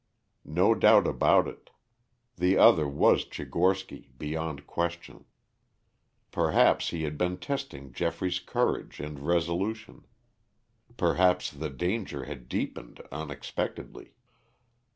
[0.49, 1.69] No doubt about it.
[2.35, 5.25] The other was Tchigorsky beyond question.
[6.31, 10.07] Perhaps he had been testing Geoffrey's courage and resolution;
[10.97, 14.15] perhaps the danger had deepened unexpectedly.